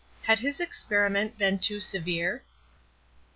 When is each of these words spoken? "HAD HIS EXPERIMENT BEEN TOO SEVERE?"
"HAD 0.23 0.39
HIS 0.39 0.59
EXPERIMENT 0.59 1.37
BEEN 1.37 1.59
TOO 1.59 1.79
SEVERE?" 1.79 2.41